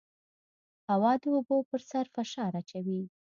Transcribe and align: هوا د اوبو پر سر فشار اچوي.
هوا 0.89 1.11
د 1.21 1.25
اوبو 1.35 1.57
پر 1.69 1.81
سر 1.89 2.05
فشار 2.15 2.51
اچوي. 2.61 3.01